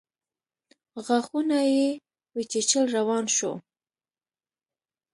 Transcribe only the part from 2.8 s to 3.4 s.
روان